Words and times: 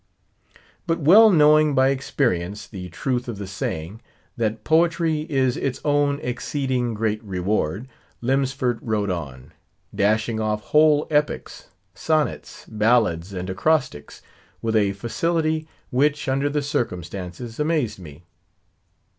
But 0.87 0.99
well 0.99 1.29
knowing 1.29 1.75
by 1.75 1.89
experience 1.89 2.65
the 2.65 2.89
truth 2.89 3.27
of 3.27 3.37
the 3.37 3.45
saying, 3.45 4.01
that 4.35 4.63
poetry 4.63 5.27
is 5.29 5.55
its 5.55 5.79
own 5.85 6.19
exceeding 6.23 6.95
great 6.95 7.23
reward, 7.23 7.87
Lemsford 8.19 8.79
wrote 8.81 9.11
on; 9.11 9.53
dashing 9.93 10.39
off 10.39 10.63
whole 10.63 11.05
epics, 11.11 11.67
sonnets, 11.93 12.65
ballads, 12.67 13.31
and 13.31 13.47
acrostics, 13.47 14.23
with 14.59 14.75
a 14.75 14.93
facility 14.93 15.67
which, 15.91 16.27
under 16.27 16.49
the 16.49 16.63
circumstances, 16.63 17.59
amazed 17.59 17.99
me. 17.99 18.23